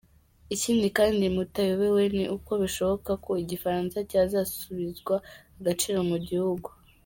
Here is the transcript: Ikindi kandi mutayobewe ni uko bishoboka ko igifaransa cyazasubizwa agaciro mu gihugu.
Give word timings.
Ikindi 0.55 0.87
kandi 0.97 1.23
mutayobewe 1.35 2.03
ni 2.17 2.25
uko 2.35 2.51
bishoboka 2.61 3.11
ko 3.25 3.31
igifaransa 3.43 3.97
cyazasubizwa 4.09 5.15
agaciro 5.59 5.99
mu 6.11 6.17
gihugu. 6.27 6.69